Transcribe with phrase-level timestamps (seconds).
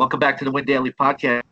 [0.00, 1.42] Welcome back to the Win Daily Podcast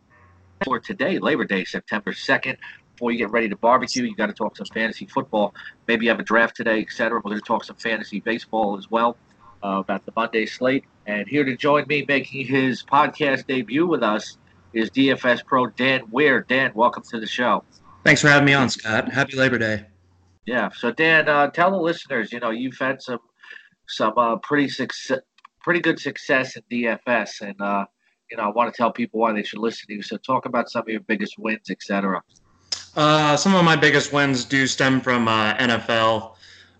[0.64, 2.56] for today, Labor Day, September 2nd.
[2.94, 5.54] Before you get ready to barbecue, you got to talk some fantasy football.
[5.86, 7.18] Maybe you have a draft today, etc.
[7.18, 9.18] We're going to talk some fantasy baseball as well
[9.62, 10.84] uh, about the Monday slate.
[11.04, 14.38] And here to join me making his podcast debut with us
[14.72, 16.40] is DFS pro Dan Weir.
[16.48, 17.62] Dan, welcome to the show.
[18.02, 19.12] Thanks for having me on, Scott.
[19.12, 19.84] Happy Labor Day.
[20.46, 20.70] Yeah.
[20.74, 23.20] So Dan, uh, tell the listeners, you know, you've had some
[23.88, 25.20] some uh, pretty success,
[25.60, 27.84] pretty good success in DFS, and uh,
[28.30, 30.02] you know, I want to tell people why they should listen to you.
[30.02, 32.22] So talk about some of your biggest wins, etc.
[32.96, 36.34] Uh, some of my biggest wins do stem from uh, NFL.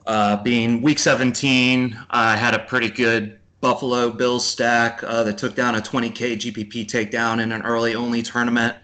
[0.06, 5.54] Uh, being week 17, I had a pretty good Buffalo Bills stack uh, that took
[5.54, 8.76] down a 20K GPP takedown in an early only tournament.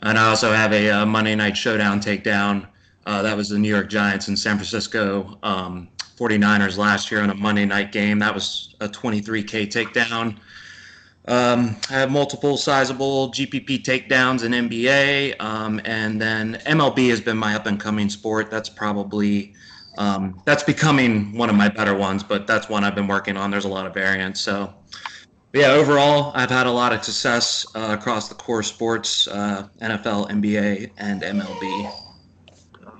[0.00, 2.66] And I also have a, uh, Monday Night Showdown takedown.
[3.06, 5.88] Uh, that was the New York Giants and San Francisco um,
[6.18, 8.18] 49ers last year on a Monday night game.
[8.18, 10.36] That was a 23K takedown.
[11.28, 17.36] Um, I have multiple sizable GPP takedowns in NBA, um, and then MLB has been
[17.36, 18.50] my up and coming sport.
[18.50, 19.52] That's probably
[19.98, 23.50] um, that's becoming one of my better ones, but that's one I've been working on.
[23.50, 24.72] There's a lot of variants, so
[25.52, 25.72] yeah.
[25.72, 30.92] Overall, I've had a lot of success uh, across the core sports: uh, NFL, NBA,
[30.96, 31.92] and MLB.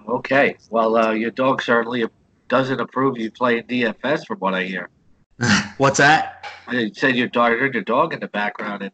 [0.06, 2.04] Okay, well, uh, your dog certainly
[2.48, 4.90] doesn't approve you playing DFS, from what I hear.
[5.78, 6.46] What's that?
[6.70, 8.92] You said your dog heard your dog in the background, and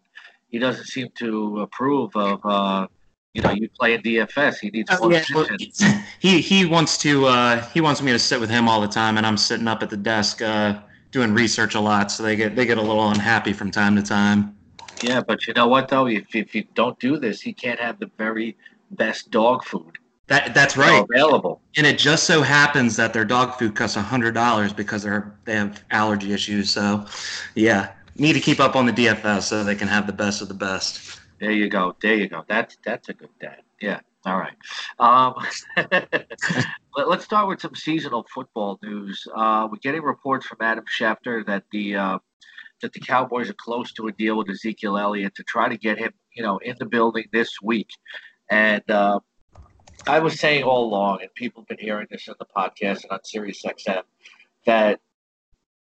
[0.49, 2.87] he doesn't seem to approve of uh,
[3.33, 4.59] you know you playing DFS.
[4.61, 5.47] He needs oh, yeah, well,
[6.21, 9.17] he he wants to uh, he wants me to sit with him all the time,
[9.17, 10.79] and I'm sitting up at the desk uh,
[11.11, 14.03] doing research a lot, so they get they get a little unhappy from time to
[14.03, 14.57] time.
[15.03, 16.07] Yeah, but you know what though?
[16.07, 18.57] If if you don't do this, he can't have the very
[18.91, 19.99] best dog food.
[20.27, 21.05] That that's right.
[21.11, 21.61] Available.
[21.77, 25.55] And it just so happens that their dog food costs hundred dollars because they're they
[25.55, 26.71] have allergy issues.
[26.71, 27.05] So,
[27.55, 30.49] yeah, need to keep up on the DFS so they can have the best of
[30.49, 31.21] the best.
[31.41, 31.95] There you go.
[32.01, 32.45] There you go.
[32.49, 33.63] That's that's a good dad.
[33.81, 34.01] Yeah.
[34.25, 34.57] All right.
[34.99, 35.35] Um,
[36.97, 39.27] let, us start with some seasonal football news.
[39.35, 42.19] Uh, we're getting reports from Adam Schefter that the uh,
[42.81, 45.99] that the Cowboys are close to a deal with Ezekiel Elliott to try to get
[45.99, 47.91] him, you know, in the building this week.
[48.51, 49.21] And uh,
[50.07, 53.13] I was saying all along, and people have been hearing this in the podcast and
[53.13, 54.03] on Sirius XM,
[54.67, 55.01] that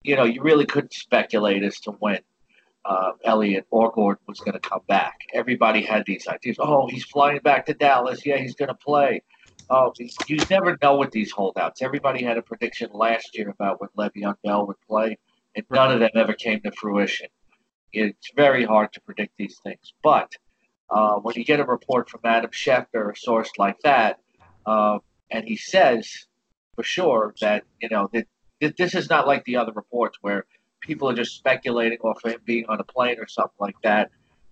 [0.05, 2.21] you know you really couldn't speculate as to when
[2.84, 5.19] uh, Elliott or Gordon was going to come back.
[5.33, 6.56] Everybody had these ideas.
[6.60, 8.25] Oh, he's flying back to Dallas.
[8.25, 9.22] Yeah, he's going to play.
[9.71, 9.93] Oh,
[10.28, 11.83] you never know with these holdouts.
[11.83, 15.19] Everybody had a prediction last year about when Le'Veon Bell would play,
[15.56, 17.28] and none of them ever came to fruition.
[17.93, 20.31] It's very hard to predict these things, but
[20.92, 24.20] uh, when you get a report from Adam Schefter, a source like that,
[24.66, 24.98] uh,
[25.30, 26.26] and he says
[26.75, 28.26] for sure that you know that,
[28.60, 30.44] that this is not like the other reports where
[30.80, 34.10] people are just speculating off him being on a plane or something like that.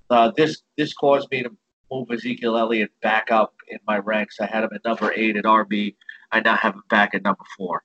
[0.09, 1.51] Uh, this this caused me to
[1.91, 4.37] move Ezekiel Elliott back up in my ranks.
[4.41, 5.95] I had him at number eight at RB.
[6.33, 7.83] I now have him back at number four.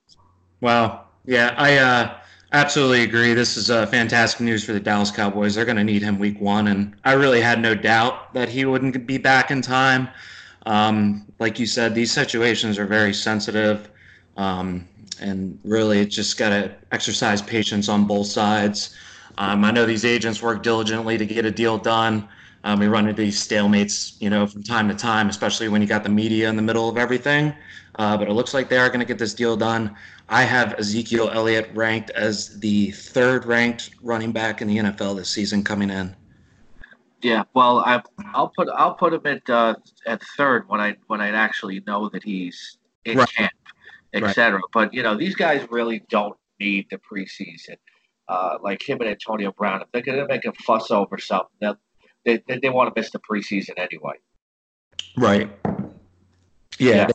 [0.60, 1.06] Wow.
[1.24, 2.16] Yeah, I uh,
[2.52, 3.34] absolutely agree.
[3.34, 5.54] This is uh, fantastic news for the Dallas Cowboys.
[5.54, 8.64] They're going to need him week one, and I really had no doubt that he
[8.64, 10.08] wouldn't be back in time.
[10.66, 13.90] Um, like you said, these situations are very sensitive.
[14.36, 14.88] Um,
[15.20, 18.94] and really, it's just got to exercise patience on both sides.
[19.38, 22.28] Um, I know these agents work diligently to get a deal done.
[22.64, 25.86] Um, we run into these stalemates, you know, from time to time, especially when you
[25.86, 27.54] got the media in the middle of everything.
[27.98, 29.94] Uh, but it looks like they are going to get this deal done.
[30.28, 35.28] I have Ezekiel Elliott ranked as the third ranked running back in the NFL this
[35.30, 36.16] season coming in.
[37.22, 38.02] Yeah, well, I,
[38.36, 39.74] will put I'll put him at uh,
[40.06, 43.28] at third when I when I actually know that he's in right.
[43.28, 43.52] camp,
[44.12, 44.54] etc.
[44.54, 44.62] Right.
[44.72, 47.76] But you know, these guys really don't need the preseason.
[48.28, 51.74] Uh, like him and Antonio Brown, if they're going to make a fuss over something,
[52.24, 54.14] they they, they want to miss the preseason anyway.
[55.16, 55.50] Right.
[56.78, 56.94] Yeah.
[56.94, 57.08] Yeah.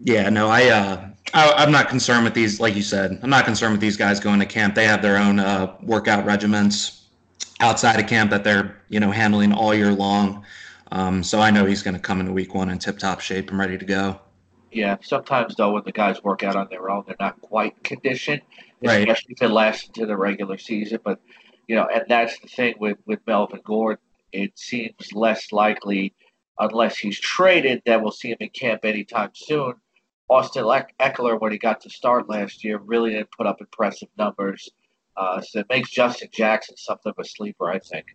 [0.00, 2.60] Yeah no, I, uh, I am not concerned with these.
[2.60, 4.74] Like you said, I'm not concerned with these guys going to camp.
[4.74, 7.06] They have their own uh, workout regiments
[7.60, 10.44] outside of camp that they're you know handling all year long.
[10.90, 13.58] Um, so I know he's going to come into week one in tip-top shape and
[13.58, 14.20] ready to go.
[14.70, 18.42] Yeah, sometimes though when the guys work out on their own, they're not quite conditioned,
[18.82, 19.26] especially right.
[19.28, 20.98] if it lasts into the regular season.
[21.02, 21.18] But
[21.66, 24.02] you know, and that's the thing with with Melvin Gordon.
[24.32, 26.14] It seems less likely,
[26.58, 29.74] unless he's traded, then we'll see him in camp anytime soon.
[30.28, 34.68] Austin Ekeler, when he got to start last year, really didn't put up impressive numbers.
[35.16, 38.06] Uh, so it makes Justin Jackson something of a sleeper, I think.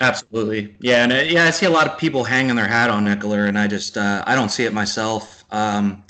[0.00, 3.06] Absolutely, yeah, and uh, yeah, I see a lot of people hanging their hat on
[3.06, 5.44] Ekeler, and I just uh, I don't see it myself.
[5.50, 6.04] Um,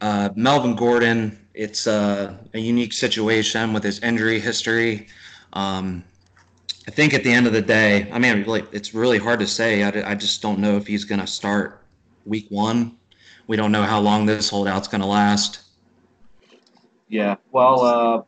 [0.00, 5.08] uh, Melvin Gordon, it's uh, a unique situation with his injury history,
[5.54, 6.04] um,
[6.88, 9.46] I think at the end of the day, I mean, really, it's really hard to
[9.46, 9.82] say.
[9.82, 11.82] I, I just don't know if he's going to start
[12.24, 12.96] week one.
[13.46, 15.60] We don't know how long this holdout's going to last.
[17.06, 17.36] Yeah.
[17.52, 18.22] Well, uh,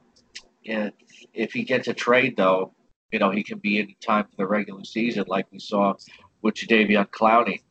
[0.63, 0.91] yeah,
[1.33, 2.75] if he gets a trade, though,
[3.11, 5.95] you know, he can be in time for the regular season, like we saw
[6.43, 7.63] with Jadeveon Clowney.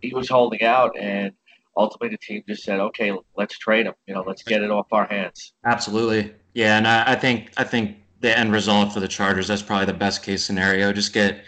[0.00, 1.32] He was holding out, and
[1.76, 3.94] ultimately the team just said, "Okay, let's trade him.
[4.08, 7.62] You know, let's get it off our hands." Absolutely, yeah, and I, I think I
[7.62, 10.92] think the end result for the Chargers that's probably the best case scenario.
[10.92, 11.44] Just get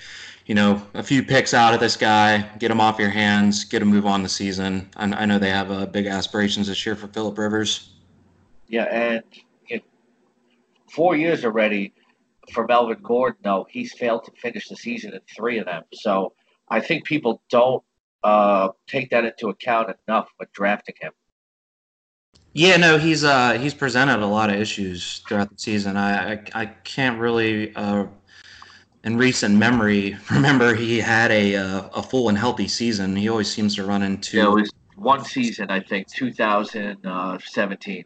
[0.47, 3.81] you know, a few picks out of this guy, get him off your hands, get
[3.81, 4.91] him move on the season.
[4.97, 7.91] I, I know they have uh, big aspirations this year for Philip Rivers.
[8.69, 9.23] Yeah, and
[9.69, 9.83] you know,
[10.91, 11.95] four years already
[12.53, 13.39] for Melvin Gordon.
[13.43, 16.35] Though he's failed to finish the season in three of them, so
[16.69, 17.83] I think people don't
[18.23, 21.13] uh, take that into account enough when drafting him.
[22.55, 25.97] Yeah, no, he's uh, he's presented a lot of issues throughout the season.
[25.97, 27.75] I I, I can't really.
[27.75, 28.07] Uh,
[29.03, 33.15] in recent memory, remember he had a uh, a full and healthy season.
[33.17, 34.39] He always seems to run into.
[34.39, 38.05] Yeah, it was one season, I think, 2017.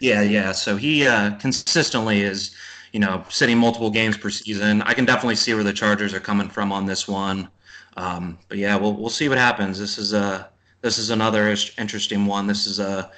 [0.00, 0.52] Yeah, yeah.
[0.52, 2.56] So he uh, consistently is,
[2.92, 4.82] you know, sitting multiple games per season.
[4.82, 7.48] I can definitely see where the Chargers are coming from on this one.
[7.96, 9.78] Um, but yeah, we'll we'll see what happens.
[9.78, 10.48] This is a
[10.80, 12.46] this is another interesting one.
[12.46, 13.10] This is a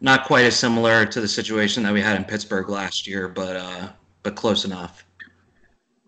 [0.00, 3.56] not quite as similar to the situation that we had in Pittsburgh last year, but
[3.56, 3.88] uh,
[4.22, 5.04] but close enough.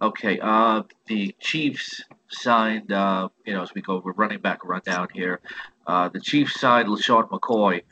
[0.01, 5.07] Okay, uh, the Chiefs signed, uh, you know, as we go, we're running back rundown
[5.15, 5.41] here.
[5.87, 7.83] Uh, the Chiefs signed LeSean McCoy,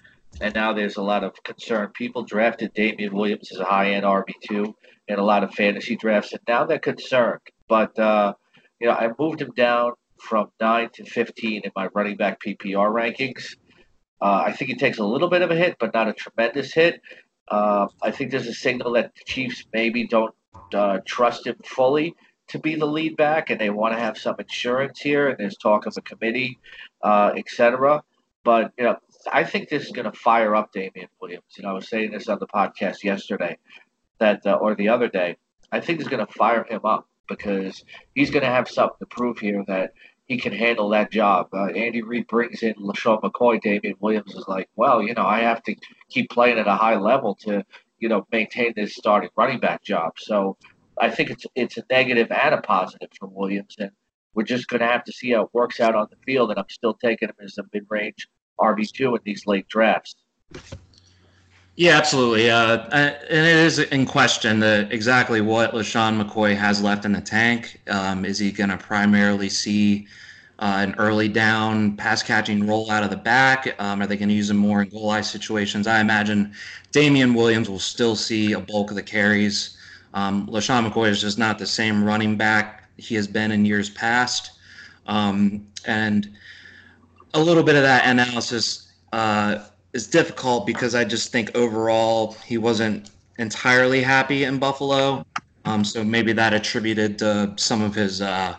[0.40, 1.88] and now there's a lot of concern.
[1.94, 4.74] People drafted Damien Williams as a high end RB2
[5.08, 7.40] in a lot of fantasy drafts, and now they're concerned.
[7.68, 8.34] But, uh,
[8.80, 12.90] you know, I moved him down from 9 to 15 in my running back PPR
[12.92, 13.54] rankings.
[14.20, 16.72] Uh, I think he takes a little bit of a hit, but not a tremendous
[16.72, 17.00] hit.
[17.48, 20.34] Uh, I think there's a signal that the Chiefs maybe don't
[20.74, 22.14] uh, trust him fully
[22.48, 25.28] to be the lead back, and they want to have some insurance here.
[25.28, 26.58] And there's talk of a committee,
[27.02, 28.02] uh, etc.
[28.44, 28.96] But you know,
[29.32, 31.44] I think this is going to fire up Damien Williams.
[31.56, 33.58] You know, I was saying this on the podcast yesterday,
[34.18, 35.36] that uh, or the other day.
[35.72, 37.84] I think it's going to fire him up because
[38.14, 39.92] he's going to have something to prove here that
[40.30, 41.48] he can handle that job.
[41.52, 43.60] Uh, Andy Reid brings in LeSean McCoy.
[43.60, 45.74] Damien Williams is like, well, you know, I have to
[46.08, 47.64] keep playing at a high level to
[48.00, 50.12] you know, maintain this starting running back job.
[50.18, 50.56] So
[50.98, 53.90] I think it's it's a negative and a positive for Williams, and
[54.34, 56.50] we're just going to have to see how it works out on the field.
[56.50, 58.26] And I'm still taking him as a mid-range
[58.58, 60.16] RB two in these late drafts.
[61.76, 62.50] Yeah, absolutely.
[62.50, 67.20] Uh, and it is in question the, exactly what LeSean McCoy has left in the
[67.22, 67.80] tank.
[67.88, 70.06] Um, is he going to primarily see
[70.58, 73.74] uh, an early down pass catching roll out of the back?
[73.80, 75.86] Um, are they going to use him more in goal line situations?
[75.86, 76.52] I imagine
[76.92, 79.78] Damien Williams will still see a bulk of the carries.
[80.12, 83.88] Um, LeSean McCoy is just not the same running back he has been in years
[83.88, 84.52] past.
[85.06, 86.28] Um, and
[87.32, 92.58] a little bit of that analysis uh, is difficult because I just think overall he
[92.58, 95.24] wasn't entirely happy in Buffalo.
[95.64, 98.56] Um, so maybe that attributed to some of his uh,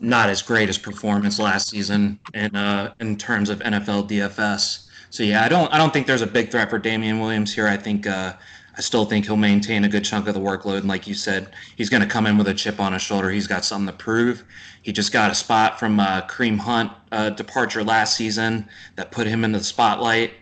[0.00, 4.86] not as great as performance last season in uh, in terms of NFL DFS.
[5.10, 7.66] So yeah, I don't I don't think there's a big threat for Damien Williams here.
[7.66, 8.34] I think uh,
[8.76, 10.78] I still think he'll maintain a good chunk of the workload.
[10.78, 13.28] And like you said, he's going to come in with a chip on his shoulder.
[13.28, 14.44] He's got something to prove.
[14.82, 19.26] He just got a spot from uh, Kareem Hunt uh, departure last season that put
[19.26, 20.32] him in the spotlight.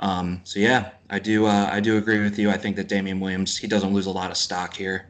[0.00, 2.50] Um, so yeah, I do uh, I do agree with you.
[2.50, 5.08] I think that Damien Williams he doesn't lose a lot of stock here.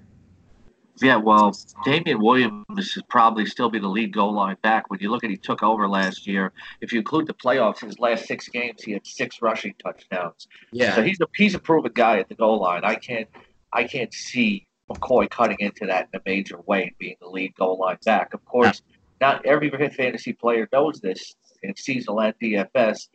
[1.01, 4.89] Yeah, well, Damien Williams should probably still be the lead goal line back.
[4.91, 7.99] When you look at he took over last year, if you include the playoffs, his
[7.99, 10.47] last six games he had six rushing touchdowns.
[10.71, 12.85] Yeah, so he's a he's a proven guy at the goal line.
[12.85, 13.29] I can't
[13.73, 17.55] I can't see McCoy cutting into that in a major way, and being the lead
[17.57, 18.35] goal line back.
[18.35, 18.83] Of course,
[19.21, 23.09] not every fantasy player knows this in seasonal and DFS.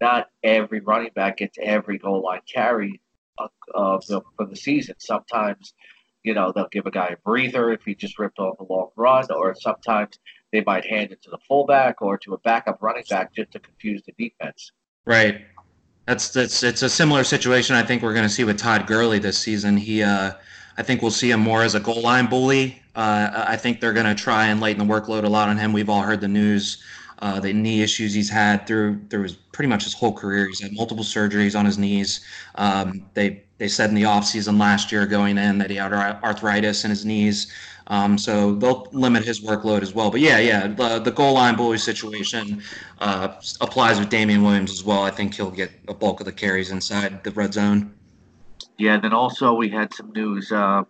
[0.00, 3.00] Not every running back gets every goal line carry
[3.38, 4.94] uh, for the season.
[4.98, 5.74] Sometimes
[6.22, 8.90] you know, they'll give a guy a breather if he just ripped off a long
[8.96, 10.18] run, or sometimes
[10.52, 13.58] they might hand it to the fullback or to a backup running back just to
[13.58, 14.72] confuse the defense.
[15.04, 15.46] Right.
[16.06, 19.18] That's that's it's a similar situation I think we're going to see with Todd Gurley
[19.18, 19.76] this season.
[19.76, 20.32] He uh,
[20.76, 22.82] I think we'll see him more as a goal line bully.
[22.94, 25.72] Uh, I think they're going to try and lighten the workload a lot on him.
[25.72, 26.82] We've all heard the news,
[27.20, 30.46] uh, the knee issues he's had through through his, pretty much his whole career.
[30.46, 32.20] He's had multiple surgeries on his knees.
[32.54, 36.84] Um, they they said in the offseason last year going in that he had arthritis
[36.84, 37.52] in his knees.
[37.88, 40.10] Um, so they'll limit his workload as well.
[40.12, 42.62] But yeah, yeah, the, the goal line bully situation
[43.00, 45.02] uh, applies with Damien Williams as well.
[45.02, 47.92] I think he'll get a bulk of the carries inside the red zone.
[48.78, 50.52] Yeah, and then also we had some news.
[50.52, 50.84] Uh,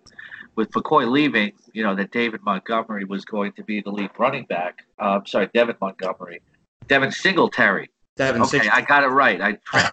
[0.57, 4.45] with McCoy leaving, you know that David Montgomery was going to be the lead running
[4.45, 4.79] back.
[5.01, 6.41] Uh, I'm sorry, Devin Montgomery,
[6.89, 7.91] Devin Singletary.
[8.17, 9.41] Devin Okay, Sing- I got it right.
[9.41, 9.59] I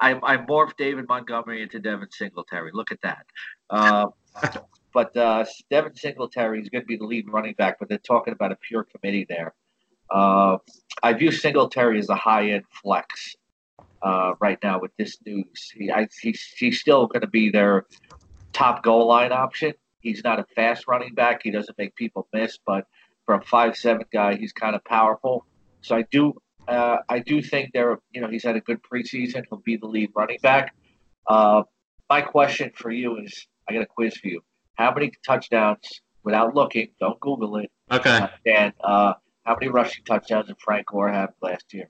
[0.00, 2.70] I, I morphed David Montgomery into Devin Singletary.
[2.72, 3.26] Look at that.
[3.68, 4.06] Uh,
[4.94, 8.32] but uh, Devin Singletary is going to be the lead running back, but they're talking
[8.32, 9.54] about a pure committee there.
[10.10, 10.56] Uh,
[11.02, 13.36] I view Singletary as a high end flex
[14.02, 15.70] uh, right now with this news.
[15.76, 17.86] He, I, he's, he's still going to be their
[18.52, 19.74] top goal line option.
[20.00, 21.42] He's not a fast running back.
[21.42, 22.86] He doesn't make people miss, but
[23.26, 25.46] for a five seven guy, he's kind of powerful.
[25.82, 26.34] So I do
[26.68, 29.44] uh, I do think there, you know, he's had a good preseason.
[29.48, 30.74] He'll be the lead running back.
[31.26, 31.62] Uh,
[32.08, 34.42] my question for you is, I got a quiz for you.
[34.74, 38.10] How many touchdowns, without looking, don't Google it, okay.
[38.10, 39.14] uh, and uh,
[39.44, 41.88] how many rushing touchdowns did Frank Gore have last year?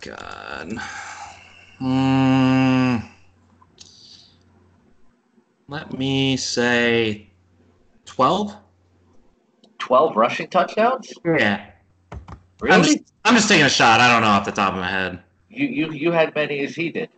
[0.00, 0.78] God.
[1.78, 2.65] Hmm.
[5.68, 7.28] Let me say
[8.06, 8.56] 12?
[9.78, 11.12] Twelve rushing touchdowns?
[11.24, 11.64] Yeah.
[12.60, 12.74] Really?
[12.74, 14.00] I'm just, I'm just taking a shot.
[14.00, 15.20] I don't know off the top of my head.
[15.48, 17.10] you you you had many as he did.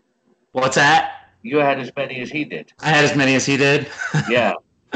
[0.53, 1.31] What's that?
[1.43, 2.73] You had as many as he did.
[2.81, 3.89] I had as many as he did.
[4.29, 4.55] Yeah,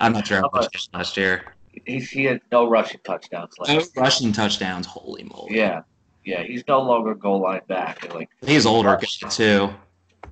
[0.00, 1.44] I'm not sure how much last year.
[1.86, 3.68] he, he had no rushing touchdowns last.
[3.68, 3.84] No year.
[3.96, 4.86] rushing touchdowns.
[4.86, 5.56] Holy moly.
[5.56, 5.82] Yeah,
[6.24, 8.12] yeah, he's no longer goal line back.
[8.12, 9.70] Like, He's older guy too.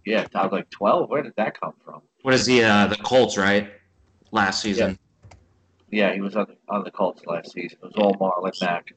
[0.04, 1.08] Yeah, I was like twelve.
[1.10, 2.02] Where did that come from?
[2.22, 2.62] What is he?
[2.62, 3.70] Uh, the Colts, right?
[4.30, 4.98] Last season.
[5.90, 7.78] Yeah, he was on the, on the Colts last season.
[7.82, 8.92] It was all Marlon Mack.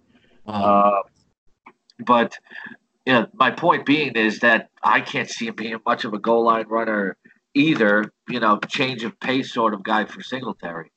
[0.47, 0.91] Um, Uh,
[2.05, 2.37] but
[3.05, 6.19] you know, my point being is that I can't see him being much of a
[6.19, 7.17] goal line runner
[7.53, 8.11] either.
[8.29, 10.91] You know, change of pace sort of guy for Singletary.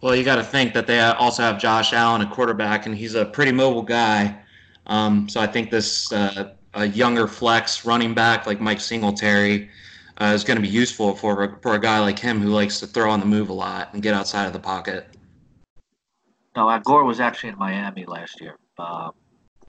[0.00, 3.14] well, you got to think that they also have Josh Allen, a quarterback, and he's
[3.14, 4.38] a pretty mobile guy.
[4.86, 9.70] Um, so I think this uh, a younger flex running back like Mike Singletary
[10.20, 12.86] uh, is going to be useful for for a guy like him who likes to
[12.86, 15.06] throw on the move a lot and get outside of the pocket.
[16.56, 18.56] No, Gore was actually in Miami last year.
[18.78, 19.10] Uh,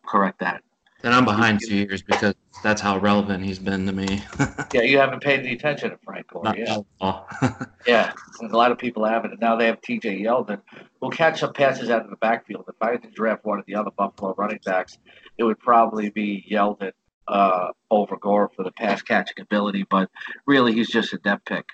[0.05, 0.63] correct that.
[1.01, 4.23] Then I'm behind two years because that's how relevant he's been to me.
[4.73, 6.43] Yeah, you haven't paid the attention to Frank Gore.
[6.45, 6.77] Not Yeah,
[7.85, 9.31] yeah, and a lot of people haven't.
[9.31, 10.21] And now they have T.J.
[10.21, 10.61] Yeldon,
[11.01, 12.63] who'll catch some passes out of the backfield.
[12.69, 14.97] If I had to draft one of the other Buffalo running backs,
[15.37, 16.93] it would probably be Yeldon
[17.27, 19.85] uh, over Gore for the pass catching ability.
[19.89, 20.09] But
[20.45, 21.65] really, he's just a depth pick.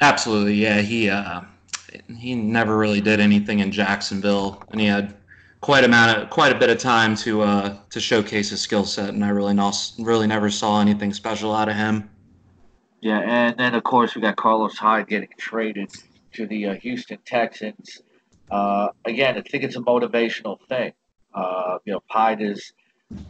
[0.00, 0.80] Absolutely, yeah.
[0.80, 1.42] He uh,
[2.16, 5.14] he never really did anything in Jacksonville, and he had
[5.60, 9.10] quite amount of quite a bit of time to uh, to showcase his skill set,
[9.10, 12.10] and I really not, really never saw anything special out of him.
[13.00, 15.92] Yeah, and then of course we got Carlos Hyde getting traded
[16.32, 18.02] to the uh, Houston Texans.
[18.50, 20.92] Uh, again, I think it's a motivational thing.
[21.34, 22.72] Uh, you know, Hyde has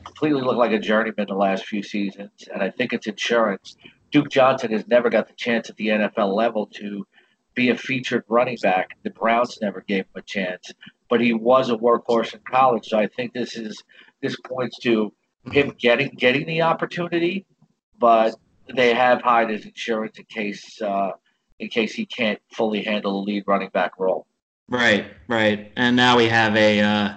[0.05, 3.77] completely looked like a journeyman the last few seasons, and I think it's insurance.
[4.11, 7.07] Duke Johnson has never got the chance at the NFL level to
[7.55, 8.91] be a featured running back.
[9.03, 10.73] The Browns never gave him a chance,
[11.09, 12.89] but he was a workhorse in college.
[12.89, 13.83] So I think this is
[14.23, 15.13] this points to
[15.51, 17.47] him getting getting the opportunity,
[17.99, 18.35] but
[18.75, 21.13] they have Hyde as insurance in case uh,
[21.59, 24.27] in case he can't fully handle the lead running back role.
[24.69, 25.73] Right, right.
[25.77, 27.15] And now we have a uh,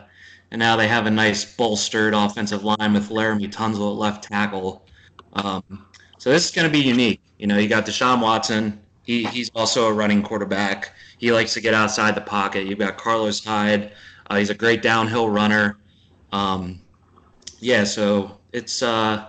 [0.52, 4.86] and now they have a nice bolstered offensive line with Laremy Tunsil at left tackle.
[5.34, 5.86] Um,
[6.18, 7.22] so this is going to be unique.
[7.40, 8.81] You know, you got Deshaun Watson.
[9.12, 10.94] He, he's also a running quarterback.
[11.18, 12.66] He likes to get outside the pocket.
[12.66, 13.92] You've got Carlos Hyde.
[14.28, 15.80] Uh, he's a great downhill runner.
[16.32, 16.80] Um,
[17.60, 19.28] yeah, so it's uh,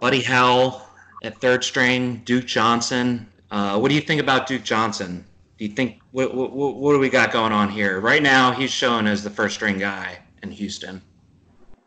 [0.00, 0.86] Buddy Howell
[1.22, 3.26] at third string, Duke Johnson.
[3.50, 5.24] Uh, what do you think about Duke Johnson?
[5.56, 8.00] Do you think what, what what do we got going on here?
[8.00, 11.00] Right now, he's shown as the first string guy in Houston.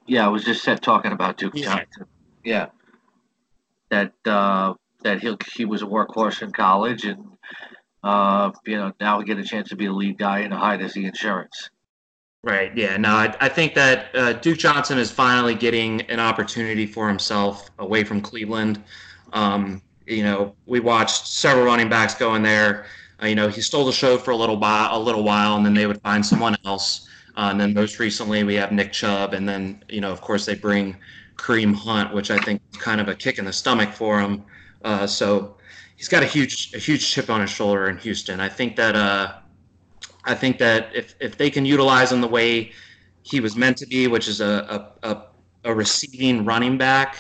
[0.08, 1.66] Yeah, I was just said, talking about Duke Yeah.
[1.66, 2.06] Johnson.
[2.44, 2.68] Yeah,
[3.90, 4.74] that uh,
[5.08, 7.24] that he he was a workhorse in college, and
[8.04, 10.82] uh, you know now we get a chance to be a lead guy and Hyde
[10.82, 11.70] as the insurance.
[12.44, 12.76] Right.
[12.78, 12.98] Yeah.
[12.98, 17.72] No, I, I think that uh, Duke Johnson is finally getting an opportunity for himself
[17.80, 18.82] away from Cleveland.
[19.34, 22.86] Um, you know, we watched several running backs go in there.
[23.22, 25.66] Uh, you know, he stole the show for a little while, a little while, and
[25.66, 27.10] then they would find someone else.
[27.36, 30.46] Uh, and then most recently, we have Nick Chubb, and then you know, of course,
[30.46, 30.96] they bring
[31.38, 34.44] Kareem Hunt, which I think is kind of a kick in the stomach for him.
[34.88, 35.58] Uh, so
[35.98, 38.40] he's got a huge, a huge chip on his shoulder in Houston.
[38.40, 38.96] I think that.
[38.96, 39.34] Uh,
[40.24, 42.74] I think that if, if they can utilize him the way
[43.24, 45.24] he was meant to be, which is a, a, a,
[45.64, 47.16] a receiving running back,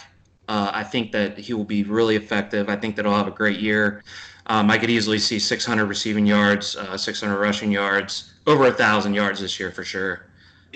[0.49, 2.67] uh, I think that he will be really effective.
[2.67, 4.03] I think that he'll have a great year.
[4.47, 9.13] Um, I could easily see 600 receiving yards, uh, 600 rushing yards, over a thousand
[9.13, 10.26] yards this year for sure.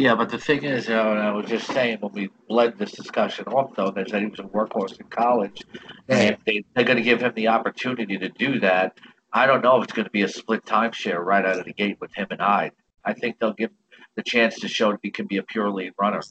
[0.02, 2.92] Yeah, but the thing is, uh, and I was just saying when we led this
[2.92, 5.62] discussion off, though, that he was a workhorse in college,
[6.10, 8.98] and if they, they're going to give him the opportunity to do that.
[9.32, 11.74] I don't know if it's going to be a split timeshare right out of the
[11.74, 12.72] gate with him and I.
[13.06, 13.70] I think they'll give
[14.16, 16.24] the chance to show that he can be a pure lead runner.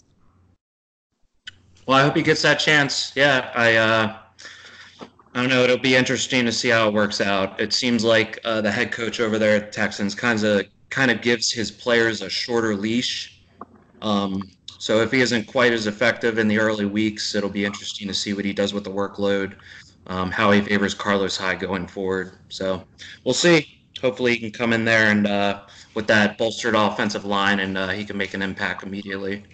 [1.87, 3.13] Well, I hope he gets that chance.
[3.15, 3.77] Yeah, I.
[3.77, 4.17] Uh,
[5.33, 5.63] I don't know.
[5.63, 7.61] It'll be interesting to see how it works out.
[7.61, 11.23] It seems like uh, the head coach over there at Texans kind of kind of
[11.23, 13.37] gives his players a shorter leash.
[14.03, 14.43] Um,
[14.79, 18.15] so if he isn't quite as effective in the early weeks, it'll be interesting to
[18.15, 19.57] see what he does with the workload,
[20.07, 22.39] um, how he favors Carlos Hyde going forward.
[22.49, 22.85] So
[23.25, 23.67] we'll see.
[24.01, 25.63] Hopefully, he can come in there and uh,
[25.95, 29.45] with that bolstered offensive line, and uh, he can make an impact immediately.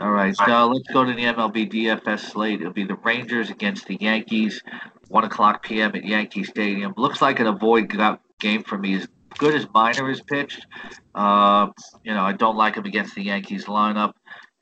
[0.00, 2.60] All right, so let's go to the MLB DFS slate.
[2.60, 4.62] It'll be the Rangers against the Yankees,
[5.08, 5.94] one o'clock p.m.
[5.94, 6.92] at Yankee Stadium.
[6.96, 7.90] Looks like an avoid
[8.38, 8.96] game for me.
[8.96, 9.08] As
[9.38, 10.66] good as Minor is pitched,
[11.14, 11.68] uh,
[12.04, 14.14] you know I don't like him against the Yankees lineup,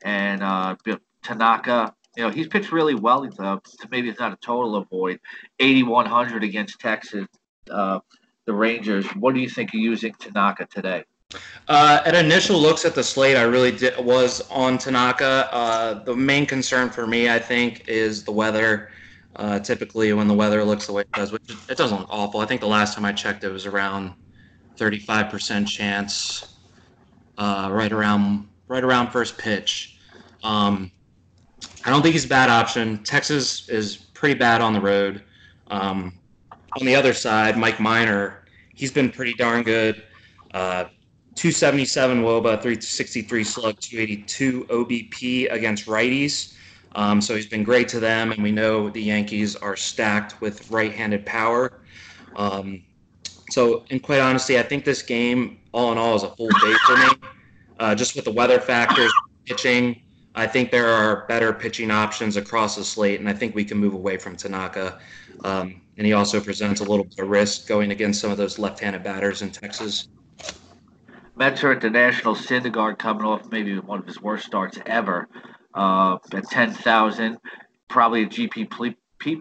[0.03, 0.75] and uh,
[1.23, 1.93] Tanaka.
[2.17, 3.27] You know he's pitched really well.
[3.39, 3.57] Uh,
[3.89, 5.19] maybe it's not a total avoid.
[5.59, 7.25] 8100 against Texas.
[7.69, 7.99] Uh,
[8.45, 9.05] the Rangers.
[9.15, 11.03] What do you think of using Tanaka today?
[11.67, 15.47] Uh, at initial looks at the slate, I really did, was on Tanaka.
[15.51, 18.89] Uh, the main concern for me, I think, is the weather.
[19.37, 22.41] Uh, typically, when the weather looks the way it does, which it doesn't look awful.
[22.41, 24.13] I think the last time I checked, it was around
[24.81, 26.55] 35% chance,
[27.37, 29.99] uh, right around right around first pitch.
[30.43, 30.91] Um,
[31.85, 33.03] I don't think he's a bad option.
[33.03, 35.23] Texas is pretty bad on the road.
[35.67, 36.13] Um,
[36.79, 40.03] on the other side, Mike Minor, he's been pretty darn good.
[40.53, 40.85] Uh,
[41.35, 46.55] 277 Woba, 363 slug, 282 OBP against righties.
[46.95, 50.69] Um, so he's been great to them, and we know the Yankees are stacked with
[50.71, 51.81] right-handed power.
[52.35, 52.83] Um,
[53.51, 56.73] so, in quite honesty, I think this game, all in all, is a full day
[56.85, 57.07] for me.
[57.79, 59.11] Uh, just with the weather factors,
[59.45, 60.01] pitching,
[60.35, 63.77] I think there are better pitching options across the slate, and I think we can
[63.77, 64.99] move away from Tanaka.
[65.43, 68.57] Um, and he also presents a little bit of risk going against some of those
[68.57, 70.07] left-handed batters in Texas.
[71.35, 75.27] Mets are at the National Syndergaard coming off maybe one of his worst starts ever
[75.73, 77.37] uh, at 10,000,
[77.89, 78.27] probably a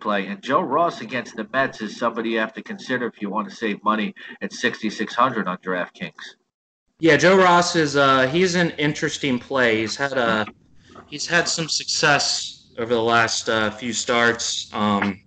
[0.01, 0.27] Play.
[0.27, 3.49] And Joe Ross against the Mets is somebody you have to consider if you want
[3.49, 6.12] to save money at 6,600 on DraftKings.
[6.99, 9.81] Yeah, Joe Ross is uh, he's an interesting play.
[9.81, 10.47] He's had a
[11.07, 14.73] he's had some success over the last uh, few starts.
[14.75, 15.23] Um,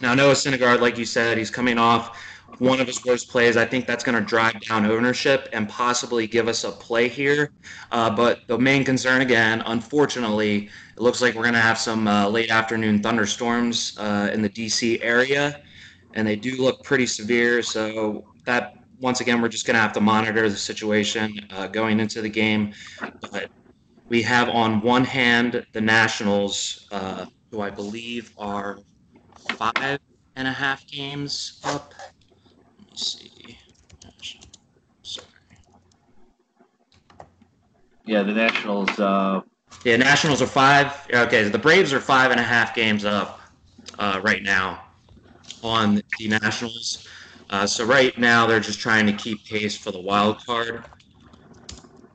[0.00, 2.20] now Noah Syndergaard, like you said, he's coming off
[2.58, 3.56] one of his worst plays.
[3.56, 7.52] I think that's going to drive down ownership and possibly give us a play here.
[7.92, 12.06] Uh, but the main concern, again, unfortunately, it looks like we're going to have some
[12.08, 15.62] uh, late afternoon thunderstorms uh, in the DC area,
[16.14, 17.62] and they do look pretty severe.
[17.62, 22.00] So that once again, we're just going to have to monitor the situation uh, going
[22.00, 22.72] into the game.
[23.30, 23.50] But
[24.08, 28.78] we have on one hand the Nationals, uh, who I believe are
[29.50, 29.98] five
[30.36, 31.94] and a half games up
[32.96, 33.58] see.
[35.02, 35.26] Sorry.
[38.04, 38.98] Yeah, the Nationals.
[38.98, 39.42] Uh...
[39.84, 40.92] Yeah, Nationals are five.
[41.12, 43.40] Okay, the Braves are five and a half games up
[43.98, 44.82] uh, right now
[45.62, 47.06] on the Nationals.
[47.50, 50.84] Uh, so right now they're just trying to keep pace for the wild card,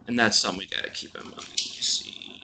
[0.08, 1.44] and that's something we got to keep in mind.
[1.58, 2.44] see.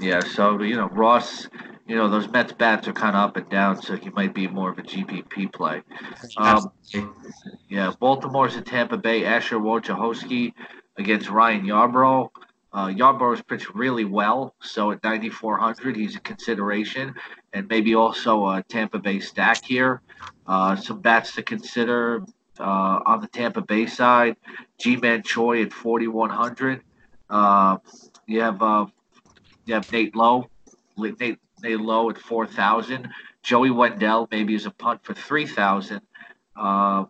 [0.00, 1.48] Yeah, so you know Ross
[1.86, 4.48] you know, those Mets bats are kind of up and down, so he might be
[4.48, 5.82] more of a GPP play.
[6.38, 6.70] Um,
[7.68, 9.24] yeah, Baltimore's at Tampa Bay.
[9.24, 10.52] Asher Wojciechowski
[10.98, 12.28] against Ryan Yarbrough.
[12.72, 17.14] Uh, Yarbrough's pitched really well, so at 9,400, he's a consideration,
[17.52, 20.02] and maybe also a Tampa Bay stack here.
[20.46, 22.22] Uh, some bats to consider
[22.60, 24.36] uh, on the Tampa Bay side.
[24.78, 26.82] Ji-Man Choi at 4,100.
[27.30, 27.78] Uh,
[28.26, 28.86] you have uh,
[29.64, 30.48] you have Nate Lowe.
[30.98, 33.08] Nate they low at 4,000.
[33.42, 36.00] Joey Wendle maybe is a punt for 3,000.
[36.56, 37.04] Uh,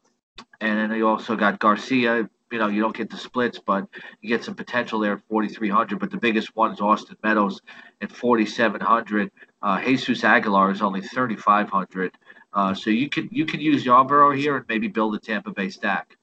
[0.61, 2.29] and then you also got Garcia.
[2.53, 3.87] You know, you don't get the splits, but
[4.21, 5.99] you get some potential there at 4,300.
[5.99, 7.61] But the biggest one is Austin Meadows
[8.01, 9.31] at 4,700.
[9.63, 12.17] Uh, Jesus Aguilar is only 3,500.
[12.53, 15.69] Uh, so you can you can use Yarbrough here and maybe build a Tampa Bay
[15.69, 16.17] stack.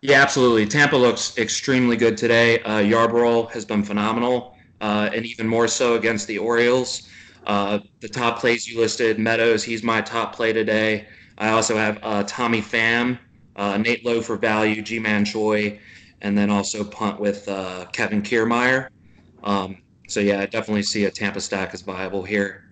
[0.00, 0.66] Yeah, absolutely.
[0.66, 2.60] Tampa looks extremely good today.
[2.60, 7.08] Uh, Yarbrough has been phenomenal, uh, and even more so against the Orioles.
[7.46, 11.06] Uh, the top plays you listed, Meadows, he's my top play today.
[11.36, 13.18] I also have uh, Tommy Pham,
[13.56, 15.78] uh, Nate Lowe for value, Ji-Man Choi,
[16.22, 18.88] and then also punt with uh, Kevin Kiermaier.
[19.42, 19.78] Um,
[20.08, 22.64] so yeah, I definitely see a Tampa stack as viable here.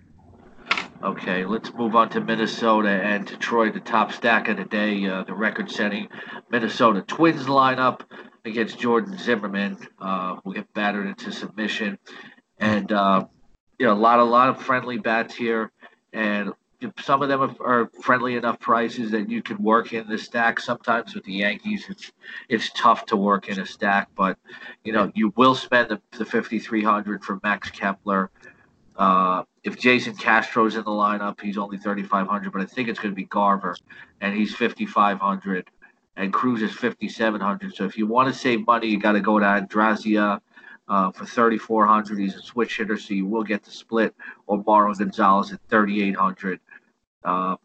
[1.03, 5.23] Okay, let's move on to Minnesota and Detroit, the top stack of the day, uh,
[5.23, 6.07] the record-setting
[6.49, 8.01] Minnesota Twins lineup
[8.45, 11.99] against Jordan Zimmermann, uh, who get battered into submission,
[12.59, 13.25] and uh,
[13.79, 15.71] you know, a lot, a lot of friendly bats here,
[16.13, 16.53] and
[16.99, 20.59] some of them are, are, friendly enough prices that you can work in the stack.
[20.59, 22.11] Sometimes with the Yankees, it's
[22.49, 24.37] it's tough to work in a stack, but
[24.83, 28.29] you know you will spend the, the 5300 for Max Kepler.
[28.95, 33.11] Uh, if Jason Castro's in the lineup, he's only 3500, but I think it's going
[33.11, 33.75] to be Garver,
[34.21, 35.69] and he's 5500,
[36.17, 37.75] and Cruz is 5700.
[37.75, 40.39] So if you want to save money, you got to go to Adrianza
[40.87, 42.17] uh, for 3,400.
[42.17, 44.15] He's a switch hitter, so you will get the split.
[44.47, 46.59] Or Marwin Gonzalez at 3,800.
[47.23, 47.55] Uh,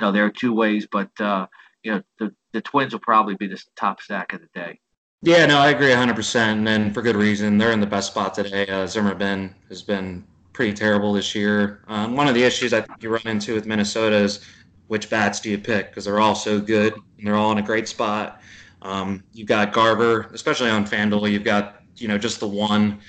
[0.00, 1.46] know, there are two ways, but uh,
[1.82, 4.80] you know the the Twins will probably be the top stack of the day.
[5.22, 7.56] Yeah, no, I agree 100%, and for good reason.
[7.56, 8.66] They're in the best spot today.
[8.66, 10.22] Uh, Zimmermann has been
[10.52, 11.82] pretty terrible this year.
[11.88, 14.44] Um, one of the issues I think you run into with Minnesota is
[14.88, 17.62] which bats do you pick because they're all so good and they're all in a
[17.62, 18.42] great spot.
[18.82, 21.32] Um, you've got Garver, especially on FanDuel.
[21.32, 23.00] You've got you know just the one.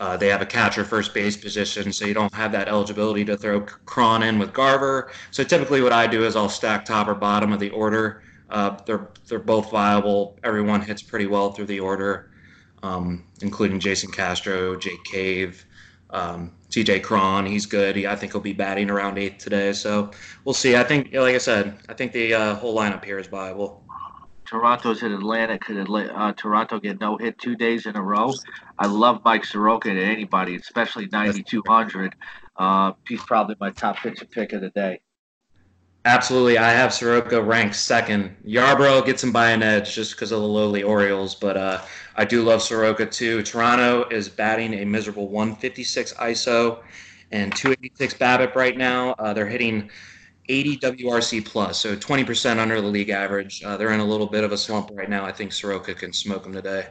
[0.00, 3.36] Uh, they have a catcher first base position, so you don't have that eligibility to
[3.36, 5.10] throw Cron in with Garver.
[5.30, 8.22] So typically, what I do is I'll stack top or bottom of the order.
[8.48, 10.38] Uh, they're they're both viable.
[10.42, 12.30] Everyone hits pretty well through the order,
[12.82, 15.66] um, including Jason Castro, Jake Cave,
[16.08, 17.44] um, CJ Cron.
[17.44, 17.94] He's good.
[17.94, 19.72] He, I think he'll be batting around eighth today.
[19.72, 20.10] So
[20.44, 20.76] we'll see.
[20.76, 23.84] I think, like I said, I think the uh, whole lineup here is viable.
[24.50, 25.58] Toronto's in Atlanta.
[25.60, 28.34] Could uh, Toronto get no hit two days in a row?
[28.76, 32.16] I love Mike Soroka to anybody, especially 9,200.
[32.56, 35.02] Uh, he's probably my top pitcher pick of the day.
[36.04, 36.58] Absolutely.
[36.58, 38.34] I have Soroka ranked second.
[38.44, 41.80] Yarbrough gets him by an edge just because of the lowly Orioles, but uh,
[42.16, 43.42] I do love Soroka too.
[43.44, 46.80] Toronto is batting a miserable 156 ISO
[47.30, 49.12] and 286 BABIP right now.
[49.12, 49.90] Uh, they're hitting
[50.50, 53.62] 80 WRC plus, so 20% under the league average.
[53.62, 55.24] Uh, they're in a little bit of a slump right now.
[55.24, 56.88] I think Soroka can smoke them today.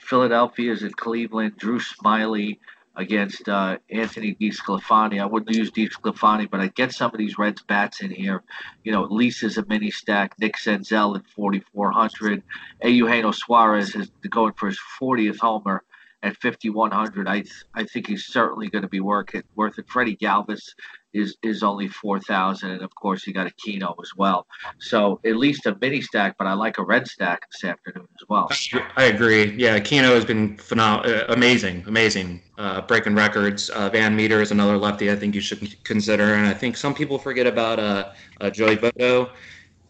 [0.00, 1.56] Philadelphia is in Cleveland.
[1.56, 2.58] Drew Smyly
[2.96, 5.22] against uh, Anthony DeSclafani.
[5.22, 8.42] I wouldn't use DeSclafani, but I'd get some of these Reds bats in here.
[8.82, 10.34] You know, at least as a mini stack.
[10.40, 12.42] Nick Senzel at 4,400.
[12.82, 15.84] Eugenio Suarez is going for his 40th homer
[16.24, 17.28] at 5,100.
[17.28, 17.44] I
[17.74, 19.46] I think he's certainly going to be worth it.
[19.54, 19.88] Worth it.
[19.88, 20.74] Freddie Galvis
[21.14, 24.46] is is only four thousand, and of course you got Aquino as well.
[24.78, 28.28] So at least a mini stack, but I like a red stack this afternoon as
[28.28, 28.50] well.
[28.96, 29.52] I agree.
[29.56, 33.70] Yeah, Aquino has been phenomenal, uh, amazing, amazing, uh, breaking records.
[33.70, 36.94] Uh, Van Meter is another lefty I think you should consider, and I think some
[36.94, 39.30] people forget about uh, uh Joey Votto.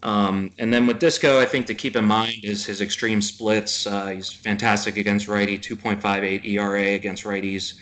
[0.05, 3.85] Um, and then with Disco, I think to keep in mind is his extreme splits.
[3.85, 7.75] Uh, he's fantastic against righty, 2.58 ERA against righties,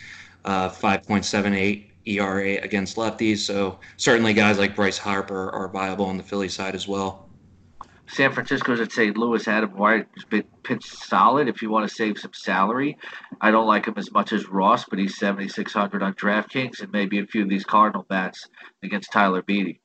[0.43, 3.39] 5.78 ERA against lefties.
[3.39, 7.27] So certainly guys like Bryce Harper are viable on the Philly side as well.
[8.09, 9.17] San Francisco's at St.
[9.17, 9.45] Louis.
[9.47, 12.97] Adam White has been pitched solid if you want to save some salary.
[13.41, 17.19] I don't like him as much as Ross, but he's 7,600 on DraftKings and maybe
[17.19, 18.47] a few of these Cardinal bats
[18.81, 19.79] against Tyler Beede.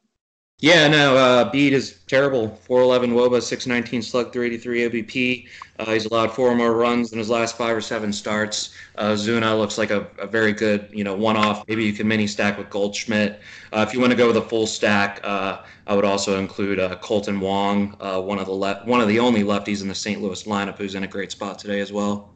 [0.63, 2.47] Yeah, no, uh, Beede is terrible.
[2.47, 5.49] 411 Woba, 619 slug, 383 OBP.
[5.81, 8.73] Uh, he's allowed four more runs in his last five or seven starts.
[8.95, 11.67] Uh, Ozuna looks like a, a, very good, you know, one-off.
[11.67, 13.41] Maybe you can mini stack with Goldschmidt.
[13.73, 16.79] Uh, if you want to go with a full stack, uh, I would also include
[16.79, 20.23] uh, Kolten Wong, one of the le- one of the only lefties in the St.
[20.23, 22.31] Louis lineup, who's in a great spot today as well.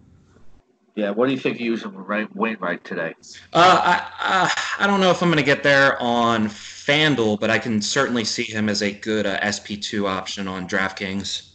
[0.96, 3.14] Yeah, what do you think you use him right Wainwright today?
[3.52, 6.48] I, I I don't know if I'm going to get there on
[6.86, 11.50] FanDuel, but I can certainly see him as a good uh, SP2 option on DraftKings.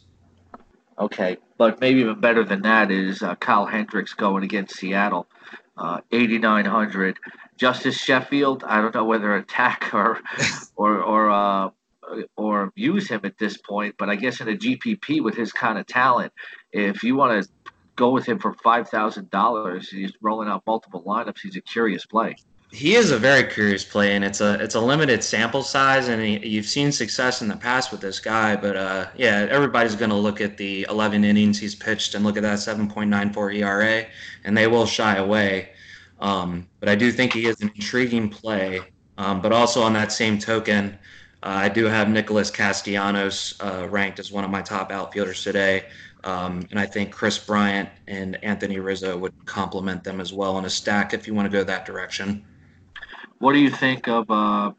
[0.99, 5.27] Okay, but maybe even better than that is uh, Kyle Hendricks going against Seattle,
[5.77, 7.17] uh, 8,900.
[7.57, 10.19] Justus Sheffield, I don't know whether attack or
[10.75, 11.69] or or uh,
[12.35, 15.77] or use him at this point, but I guess in a GPP with his kind
[15.79, 16.33] of talent,
[16.73, 17.49] if you want to
[17.95, 21.39] go with him for five thousand dollars, he's rolling out multiple lineups.
[21.41, 22.35] He's a curious play
[22.71, 26.21] he is a very curious play, and it's a it's a limited sample size, and
[26.21, 28.55] he, you've seen success in the past with this guy.
[28.55, 32.37] But uh, yeah, everybody's going to look at the 11 innings he's pitched and look
[32.37, 34.05] at that 7.94 ERA,
[34.45, 35.71] and they will shy away.
[36.21, 38.81] Um, but I do think he is an intriguing play.
[39.17, 40.97] Um, but also on that same token,
[41.43, 45.85] uh, I do have Nicholas Castellanos uh, ranked as one of my top outfielders today.
[46.23, 50.65] Um, and I think Kris Bryant and Anthony Rizzo would complement them as well in
[50.65, 52.45] a stack if you want to go that direction.
[53.41, 54.71] What do you think of uh,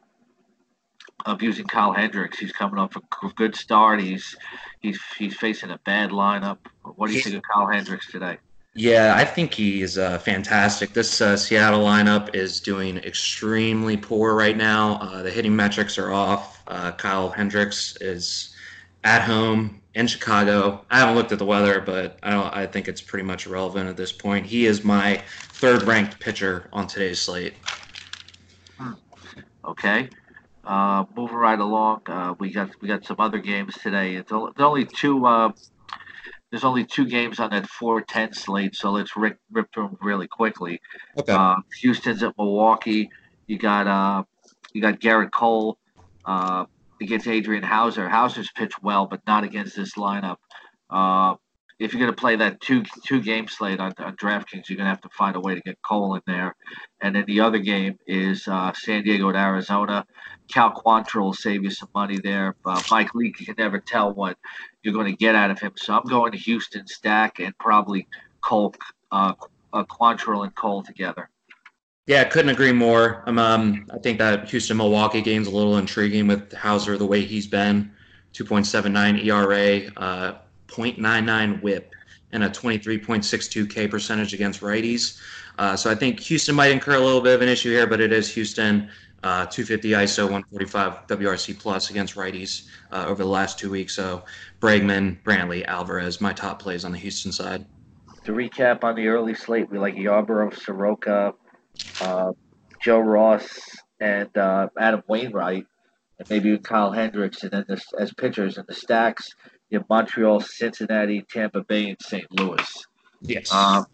[1.26, 2.38] of using Kyle Hendricks?
[2.38, 4.00] He's coming off a good start.
[4.00, 4.36] He's
[4.78, 6.58] he's he's facing a bad lineup.
[6.94, 8.38] What do you think of Kyle Hendricks today?
[8.74, 10.92] Yeah, I think he's uh, fantastic.
[10.92, 14.94] This uh, Seattle lineup is doing extremely poor right now.
[15.02, 16.62] Uh, the hitting metrics are off.
[16.68, 18.54] Uh, Kyle Hendricks is
[19.02, 20.84] at home in Chicago.
[20.88, 22.54] I haven't looked at the weather, but I don't.
[22.54, 24.46] I think it's pretty much irrelevant at this point.
[24.46, 25.20] He is my
[25.54, 27.54] third-ranked pitcher on today's slate.
[29.64, 30.08] Okay.
[30.64, 34.14] Uh, moving right along, uh, we got we got some other games today.
[34.14, 35.26] It's only two.
[35.26, 35.52] Uh,
[36.50, 40.28] there's only two games on that 4-10 slate, so let's rip, rip through them really
[40.28, 40.82] quickly.
[41.16, 41.32] Okay.
[41.32, 43.08] Uh, Houston's at Milwaukee.
[43.46, 44.24] You got uh,
[44.72, 45.78] you got Gerrit Cole
[46.26, 46.66] uh,
[47.00, 48.08] against Adrian Houser.
[48.08, 50.36] Houser's pitched well, but not against this lineup.
[50.90, 51.36] Uh,
[51.82, 54.86] if you're going to play that two two game slate on, on DraftKings, you're going
[54.86, 56.54] to have to find a way to get Cole in there.
[57.00, 60.06] And then the other game is uh, San Diego at Arizona.
[60.48, 62.54] Cal Quantrill will save you some money there.
[62.64, 64.38] Uh, Mike Leake, you can never tell what
[64.82, 65.72] you're going to get out of him.
[65.76, 68.06] So I'm going to Houston stack and probably
[68.42, 68.74] Cole,
[69.10, 69.34] uh,
[69.72, 71.30] uh, Quantrill and Cole together.
[72.06, 73.22] Yeah, couldn't agree more.
[73.26, 77.22] Um, um, I think that Houston Milwaukee game's a little intriguing with Houser the way
[77.22, 77.92] he's been.
[78.34, 80.38] 2.79 ERA, uh,
[80.72, 81.94] 0.99 WHIP,
[82.32, 85.20] and a 23.62 K percentage against righties.
[85.58, 88.00] Uh, so I think Houston might incur a little bit of an issue here, but
[88.00, 88.88] it is Houston.
[89.24, 93.94] Uh, 250 ISO, 145 WRC plus against righties uh, over the last two weeks.
[93.94, 94.24] So
[94.60, 97.64] Bregman, Brantley, Alvarez, my top plays on the Houston side.
[98.24, 101.34] To recap on the early slate, we like Yarbrough, Soroka,
[102.00, 102.32] uh,
[102.80, 103.60] Joe Ross,
[104.00, 105.66] and uh, Adam Wainwright,
[106.18, 109.28] and maybe Kyle Hendricks, and then this, as pitchers in the stacks,
[109.72, 112.26] you have Montreal, Cincinnati, Tampa Bay, and St.
[112.38, 112.86] Louis.
[113.22, 113.52] Yes.
[113.52, 113.86] Um,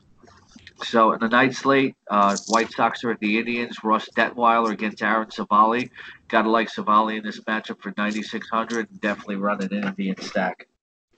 [0.83, 3.77] so in the night slate, uh, White Sox are at the Indians.
[3.85, 5.89] Ross Detwiler against Aaron Civale.
[6.29, 9.01] Got to like Civale in this matchup for 9,600.
[9.01, 10.67] Definitely run an Indian stack.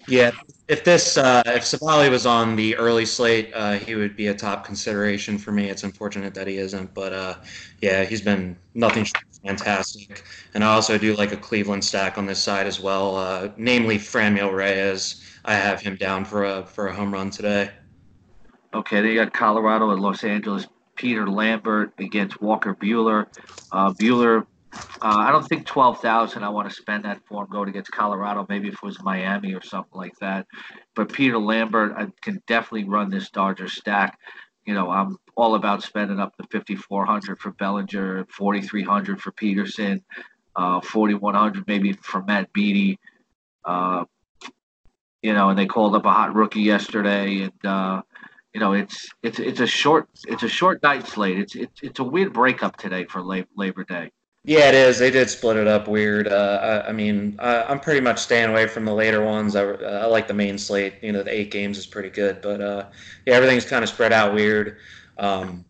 [0.09, 0.31] Yeah,
[0.69, 4.35] if this uh, if Civale was on the early slate, uh, he would be a
[4.35, 5.69] top consideration for me.
[5.69, 7.35] It's unfortunate that he isn't, but uh,
[7.83, 9.05] yeah, he's been nothing
[9.45, 10.25] fantastic.
[10.55, 13.99] And I also do like a Cleveland stack on this side as well, uh, namely
[13.99, 15.25] Franmil Reyes.
[15.45, 17.71] I have him down for a for a home run today.
[18.75, 20.67] Okay, they got Colorado and Los Angeles.
[21.01, 23.27] Peter Lambert against Walker Buehler.
[23.73, 26.45] Uh, Buehler, uh, I don't think twelve thousand.
[26.45, 28.45] I want to spend that for him going against Colorado.
[28.51, 30.47] Maybe if it was Miami or something like that.
[30.95, 34.19] But Peter Lambert, I can definitely run this Dodger stack.
[34.67, 38.83] You know, I'm all about spending up to fifty four hundred for Bellinger, forty three
[38.83, 40.05] hundred for Peterson,
[40.55, 42.99] uh, forty one hundred maybe for Matt Beaty.
[43.65, 44.05] Uh,
[45.23, 48.03] you know, and they called up a hot rookie yesterday, and uh,
[48.53, 51.39] you know, it's it's it's a short it's a short night slate.
[51.39, 54.11] It's it's it's a weird breakup today for Labor Day.
[54.45, 54.99] Yeah, it is.
[54.99, 56.27] They did split it up weird.
[56.27, 59.55] Uh, I, I, mean, I, am pretty much staying away from the later ones.
[59.55, 60.95] I, I, like the main slate.
[61.03, 62.87] You know, the eight games is pretty good, but uh,
[63.27, 64.79] yeah, everything's kind of spread out weird.
[65.21, 65.65] Um,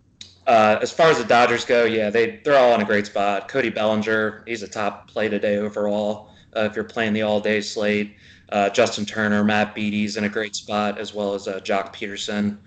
[0.46, 3.48] uh, as far as the Dodgers go, yeah, they they're all in a great spot.
[3.48, 6.30] Cody Bellinger, he's a top play today overall.
[6.56, 8.16] Uh, if you're playing the all day slate,
[8.48, 11.92] uh, Justin Turner, Matt Beaty's in a great spot, as well as uh, Peterson.
[11.92, 12.58] Pederson.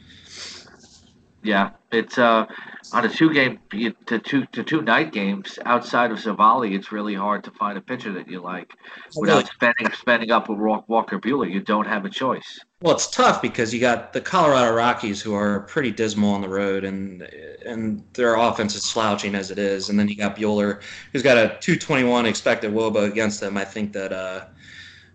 [1.43, 2.45] Yeah, it's uh,
[2.93, 3.59] on a two game
[4.05, 6.73] to two to two night games outside of Civale.
[6.73, 8.71] It's really hard to find a pitcher that you like
[9.17, 11.51] without spending spending up with Walker Buehler.
[11.51, 12.61] You don't have a choice.
[12.81, 16.49] Well, it's tough because you got the Colorado Rockies who are pretty dismal on the
[16.49, 17.23] road, and
[17.65, 21.37] and their offense is slouching as it is, and then you got Buehler who's got
[21.37, 23.57] a 221 expected WOBA against them.
[23.57, 24.45] I think that uh,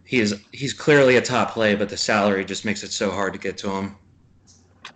[0.05, 3.33] he is he's clearly a top play, but the salary just makes it so hard
[3.33, 3.97] to get to him.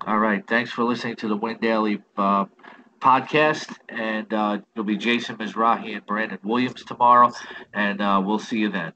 [0.05, 0.45] All right.
[0.47, 2.47] Thanks for listening to the Win Daily uh,
[3.01, 3.73] podcast.
[3.89, 7.31] And uh, it'll be Jason Mizrahi and Brandon Williams tomorrow.
[7.73, 8.93] And uh, we'll see you then.